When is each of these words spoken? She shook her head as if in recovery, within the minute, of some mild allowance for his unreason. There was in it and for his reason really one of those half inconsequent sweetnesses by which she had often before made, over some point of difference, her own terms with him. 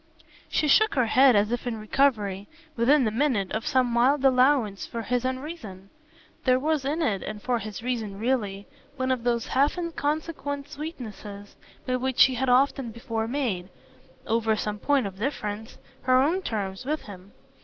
She 0.49 0.67
shook 0.67 0.95
her 0.95 1.05
head 1.05 1.35
as 1.35 1.51
if 1.51 1.67
in 1.67 1.77
recovery, 1.79 2.47
within 2.75 3.03
the 3.03 3.11
minute, 3.11 3.51
of 3.51 3.67
some 3.67 3.85
mild 3.85 4.25
allowance 4.25 4.83
for 4.83 5.03
his 5.03 5.23
unreason. 5.23 5.91
There 6.43 6.57
was 6.57 6.85
in 6.85 7.03
it 7.03 7.21
and 7.21 7.39
for 7.39 7.59
his 7.59 7.83
reason 7.83 8.17
really 8.17 8.65
one 8.95 9.11
of 9.11 9.23
those 9.23 9.45
half 9.49 9.77
inconsequent 9.77 10.69
sweetnesses 10.69 11.55
by 11.85 11.97
which 11.97 12.17
she 12.17 12.33
had 12.33 12.49
often 12.49 12.89
before 12.89 13.27
made, 13.27 13.69
over 14.25 14.55
some 14.55 14.79
point 14.79 15.05
of 15.05 15.19
difference, 15.19 15.77
her 16.01 16.19
own 16.19 16.41
terms 16.41 16.83
with 16.83 17.01
him. 17.03 17.33